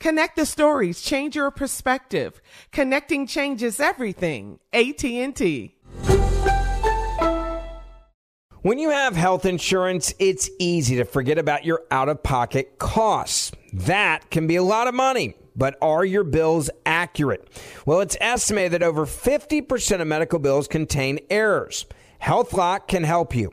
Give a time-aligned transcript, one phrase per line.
[0.00, 2.40] Connect the stories, change your perspective.
[2.72, 4.58] Connecting changes everything.
[4.72, 5.76] AT&T.
[8.62, 13.52] When you have health insurance, it's easy to forget about your out-of-pocket costs.
[13.74, 15.34] That can be a lot of money.
[15.54, 17.46] But are your bills accurate?
[17.84, 21.84] Well, it's estimated that over 50% of medical bills contain errors.
[22.22, 23.52] HealthLock can help you.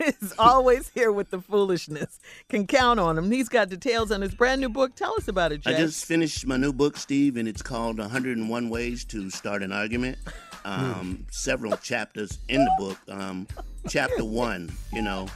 [0.00, 2.18] is always here with the foolishness.
[2.48, 3.30] Can count on him.
[3.30, 4.94] He's got details on his brand new book.
[4.94, 5.74] Tell us about it, Jay.
[5.74, 9.72] I just finished my new book, Steve, and it's called 101 Ways to Start an
[9.72, 10.18] Argument.
[10.64, 12.98] Um, several chapters in the book.
[13.08, 13.46] Um,
[13.88, 15.26] chapter one, you know,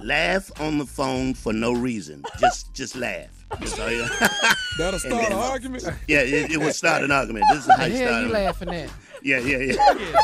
[0.00, 2.24] laugh on the phone for no reason.
[2.38, 3.28] Just, just laugh.
[3.60, 4.10] Just, That'll
[4.78, 5.84] And start an argument.
[6.08, 7.44] Yeah, it, it will start an argument.
[7.52, 8.20] This is how The you hell start.
[8.22, 8.90] you an- laughing at?
[9.22, 9.94] Yeah, yeah, yeah.
[9.98, 10.20] Yeah.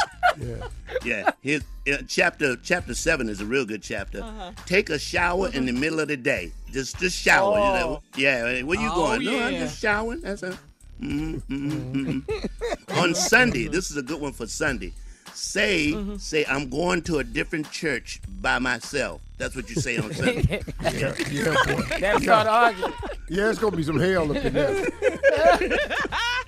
[1.04, 4.24] Yeah, Here's, uh, chapter chapter seven is a real good chapter.
[4.66, 6.52] Take a shower in the middle of the day.
[6.72, 7.58] Just just shower.
[7.58, 8.02] You know?
[8.16, 9.24] Yeah, where you Oh, going?
[9.24, 10.20] No, I'm just showering.
[10.20, 10.56] That's a.
[11.02, 12.98] mhm, mhm, mhm.
[13.02, 14.92] On Sunday, this is a good one for Sunday.
[15.34, 19.20] Say say I'm going to a different church by myself.
[19.38, 20.62] That's what you say on Sunday.
[20.82, 21.82] Yeah, yeah, boy.
[21.98, 22.92] That's not arguing.
[23.28, 24.88] Yeah, it's gonna be some hell up in there.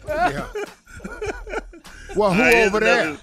[0.07, 0.47] yeah.
[2.15, 3.17] Well, who All right, here's over there?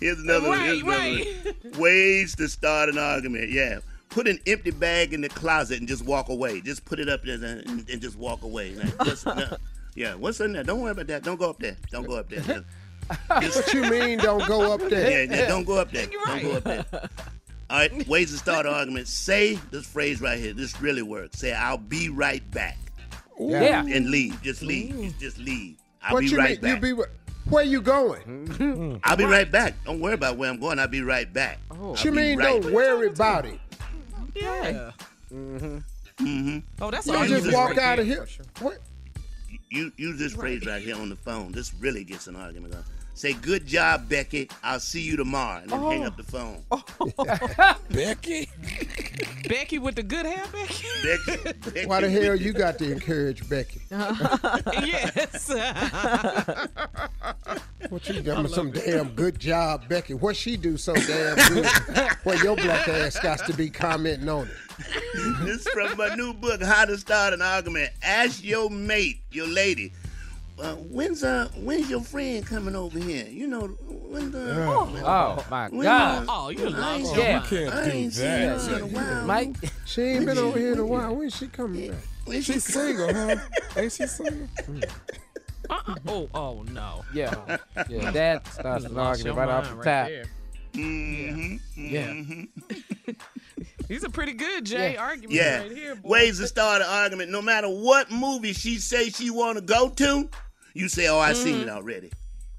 [0.00, 0.60] Another- Here's another one.
[0.60, 1.72] Here's another one.
[1.80, 3.50] Ways to start an argument.
[3.50, 3.78] Yeah.
[4.08, 6.60] Put an empty bag in the closet and just walk away.
[6.60, 8.74] Just put it up there and, and just walk away.
[8.74, 9.56] Like, just, no.
[9.94, 10.62] Yeah, what's in there?
[10.62, 11.22] Don't worry about that.
[11.22, 11.76] Don't go up there.
[11.90, 12.40] Don't go up there.
[12.40, 12.64] Just-
[13.28, 14.18] What you mean?
[14.18, 15.24] Don't go up there?
[15.26, 16.06] yeah, yeah, don't go up there.
[16.26, 16.84] Don't go up there.
[17.70, 19.06] All right, ways to start an argument.
[19.06, 20.52] Say this phrase right here.
[20.52, 21.38] This really works.
[21.38, 22.76] Say, I'll be right back.
[23.38, 23.84] Yeah.
[23.86, 24.40] And leave.
[24.42, 25.14] Just leave.
[25.20, 25.76] Just leave.
[26.02, 26.74] I'll what be you right mean?
[26.80, 26.82] back.
[26.82, 27.02] You be
[27.48, 29.00] where you going?
[29.04, 29.74] I'll be right back.
[29.84, 30.78] Don't worry about where I'm going.
[30.78, 31.58] I'll be right back.
[31.68, 32.38] What I'll you mean?
[32.38, 33.58] right Don't worry about it.
[34.34, 34.90] Yeah.
[35.32, 35.78] Mm-hmm.
[36.18, 36.58] Mm-hmm.
[36.80, 38.26] Oh, that's You all just you walk out of here.
[38.60, 38.78] What?
[39.70, 41.52] You use this phrase right here on the phone.
[41.52, 42.84] This really gets an argument going.
[43.14, 44.48] Say, "Good job, Becky.
[44.62, 46.62] I'll see you tomorrow," and then hang up the phone.
[47.90, 48.48] Becky?
[49.48, 50.86] Becky with the good hair, Becky?
[51.02, 53.80] Becky, Becky Why the hell you got to encourage Becky?
[53.90, 55.50] yes.
[57.90, 60.14] What you got me some damn good job, Becky?
[60.14, 61.66] What she do so damn good?
[62.24, 65.44] well, your black ass got to be commenting on it.
[65.44, 67.90] this is from my new book, How to Start an Argument.
[68.02, 69.92] Ask your mate, your lady,
[70.58, 73.26] uh, when's uh when's your friend coming over here?
[73.26, 76.22] You know when the Oh my when, God.
[76.28, 78.60] uh, Oh, you I lost ain't- your You can't I do ain't seen that.
[78.62, 79.24] her in a while.
[79.26, 79.56] Mike.
[79.84, 81.14] She ain't been over here in a while.
[81.14, 81.98] When's she coming back?
[82.24, 83.36] When She's single, huh?
[83.76, 84.48] Ain't she single?
[85.70, 85.94] Uh-uh.
[86.08, 87.04] Oh, oh no.
[87.12, 88.10] Yeah, yeah.
[88.10, 90.08] That starts You an argument right off mind the top.
[90.08, 90.24] there.
[90.74, 92.06] Mhm, Yeah.
[92.08, 92.48] mhm.
[93.88, 95.00] These are pretty good, Jay, Yeah.
[95.00, 95.58] arguments Yeah.
[95.62, 96.08] right here, boy.
[96.08, 97.30] Ways to start an argument.
[97.30, 100.28] No matter what movie she say she want to go to,
[100.76, 101.68] you say, "Oh, I seen Mm-hmm.
[101.68, 102.10] it already.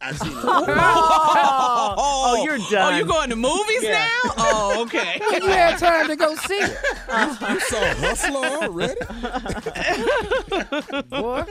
[0.02, 2.94] I seen it." Oh, oh, you're done.
[2.94, 4.08] Oh, you going to movies now?
[4.38, 5.20] Oh, okay.
[5.42, 6.78] You had time to go see it,
[7.50, 8.96] You saw Hustler already?
[11.10, 11.44] boy.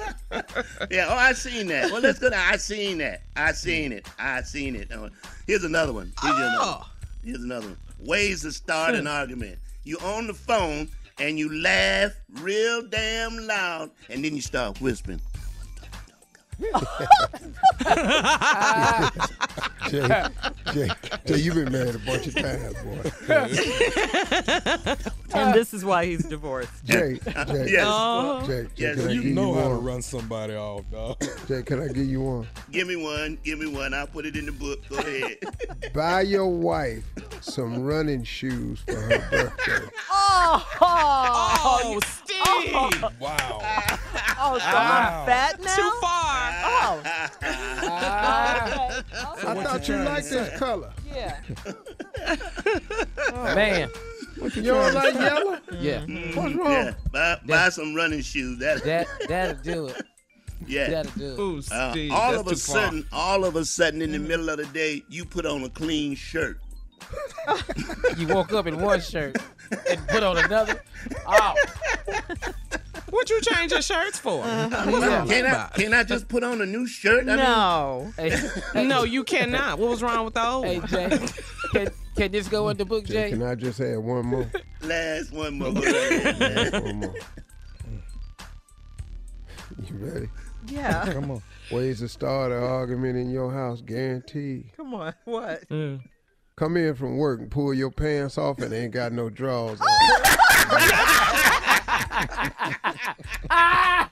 [0.91, 1.07] yeah.
[1.09, 1.91] Oh, I seen that.
[1.91, 2.31] Well, let's go.
[2.31, 3.23] To, I seen that.
[3.37, 4.09] I seen it.
[4.19, 4.91] I seen it.
[4.93, 5.09] Uh,
[5.47, 6.13] here's another one.
[6.23, 6.59] Here's another.
[6.59, 6.69] One.
[6.69, 6.91] Oh.
[7.25, 7.79] Here's another one.
[8.01, 9.59] Ways to start an argument.
[9.85, 15.21] You on the phone and you laugh real damn loud, and then you start whispering.
[19.89, 20.25] Jay,
[20.73, 20.89] Jay,
[21.27, 23.11] Jay, you've been married a bunch of times, boy.
[25.35, 26.85] and this is why he's divorced.
[26.85, 27.85] Jay, Jay, Yes.
[27.87, 28.43] Oh.
[28.47, 31.23] Jay, Jay, Yes, can I You give know you how to run somebody off, dog.
[31.47, 32.49] Jay, can I give you one?
[32.73, 33.39] Give me one.
[33.45, 33.93] Give me one.
[33.95, 34.81] I'll put it in the book.
[34.89, 35.37] Go ahead.
[35.95, 37.05] Buy your wife
[37.41, 39.87] some running shoes for her birthday.
[40.11, 43.03] Oh, Oh, Steve.
[43.21, 43.61] Wow.
[44.41, 45.21] oh, so Wow.
[45.21, 45.77] I'm fat now?
[45.77, 46.16] Too far.
[46.69, 47.01] Oh,
[47.89, 49.03] Ah,
[49.47, 50.93] I thought you liked this color.
[51.15, 51.39] yeah.
[53.55, 53.89] man.
[54.55, 55.59] You don't like yellow?
[55.81, 56.01] Yeah,
[56.35, 56.71] What's wrong?
[56.71, 56.95] yeah.
[57.13, 58.59] Buy, buy some running shoes.
[58.59, 58.83] That.
[58.85, 60.03] that that'll do it.
[60.67, 60.91] yeah.
[60.91, 61.39] That'll do it.
[61.39, 62.83] Ooh, Uh, all of a too far.
[62.85, 65.71] sudden, all of a sudden, in the middle of the day, you put on a
[65.71, 66.59] clean shirt.
[68.17, 69.37] You woke up in one shirt
[69.89, 70.83] and put on another.
[71.27, 71.55] Oh,
[73.17, 74.45] What you change your shirts for?
[74.45, 74.91] Uh-huh.
[74.91, 77.27] What's that Can I, can I just put on a new shirt?
[77.27, 78.13] I No.
[78.19, 78.39] hey,
[78.75, 79.79] hey, No, you cannot.
[79.79, 80.81] What was wrong with the old hey.
[80.81, 81.27] Jay.
[81.73, 83.31] Can, can this go in the book, Jay, Jay?
[83.31, 84.51] can I just have one more?
[84.83, 85.73] last one more.
[85.73, 86.73] Go ahead, man.
[86.73, 87.15] Last one more.
[89.89, 90.29] You ready?
[90.67, 91.11] Yeah.
[91.11, 91.43] Come on.
[91.73, 94.73] Ways to start an argument in your house, guaranteed.
[94.77, 95.15] Come on.
[95.25, 95.65] What?
[95.69, 99.87] Come in from work and pull your pants off and ain't got no drawers on.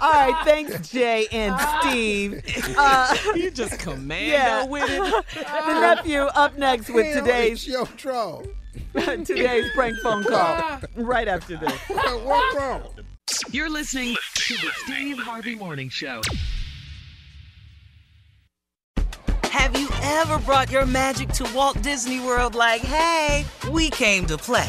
[0.00, 0.40] All right.
[0.44, 2.42] Thanks, Jay and Steve.
[2.76, 4.64] Uh, You just commando Yeah.
[4.66, 5.24] with it.
[5.34, 8.46] the nephew up next with today's it's your drawers.
[8.94, 10.80] today's prank phone call.
[10.96, 11.72] Right after this.
[11.88, 12.82] What's wrong?
[13.50, 16.20] You're listening to the Steve Harvey Morning Show.
[19.44, 24.38] Have you ever brought your magic to Walt Disney World like, hey, we came to
[24.38, 24.68] play?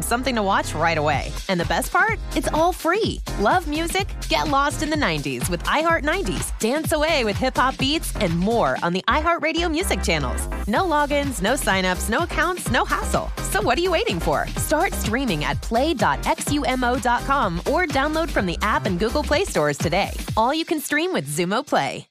[0.01, 1.31] something to watch right away.
[1.49, 2.19] And the best part?
[2.35, 3.19] It's all free.
[3.39, 4.07] Love music?
[4.29, 8.37] Get lost in the 90s with iHeart 90s, dance away with hip hop beats, and
[8.37, 10.47] more on the iHeartRadio music channels.
[10.67, 13.31] No logins, no signups, no accounts, no hassle.
[13.49, 14.47] So what are you waiting for?
[14.57, 20.11] Start streaming at play.xumo.com or download from the app and Google Play stores today.
[20.37, 22.10] All you can stream with Xumo Play.